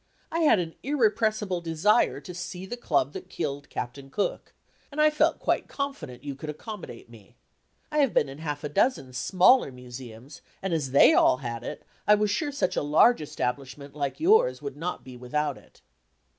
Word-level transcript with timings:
I 0.31 0.39
had 0.39 0.57
an 0.57 0.73
irrepressible 0.81 1.61
desire 1.61 2.19
to 2.21 2.33
see 2.33 2.65
the 2.65 2.75
club 2.75 3.13
that 3.13 3.29
killed 3.29 3.69
Captain 3.69 4.09
Cook, 4.09 4.51
and 4.91 4.99
I 4.99 5.11
felt 5.11 5.37
quite 5.37 5.67
confident 5.67 6.23
you 6.23 6.33
could 6.33 6.49
accommodate 6.49 7.07
me. 7.07 7.35
I 7.91 7.99
have 7.99 8.11
been 8.11 8.27
in 8.27 8.39
half 8.39 8.63
a 8.63 8.69
dozen 8.69 9.13
smaller 9.13 9.71
museums, 9.71 10.41
and 10.59 10.73
as 10.73 10.89
they 10.89 11.13
all 11.13 11.37
had 11.37 11.61
it, 11.63 11.85
I 12.07 12.15
was 12.15 12.31
sure 12.31 12.51
a 12.75 12.81
large 12.81 13.21
establishment 13.21 13.93
like 13.95 14.19
yours 14.19 14.59
would 14.59 14.75
not 14.75 15.03
be 15.03 15.17
without 15.17 15.55
it." 15.55 15.81